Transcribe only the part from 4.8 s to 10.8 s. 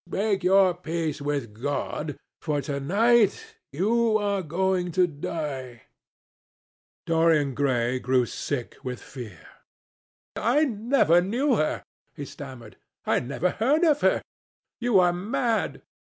to die." Dorian Gray grew sick with fear. "I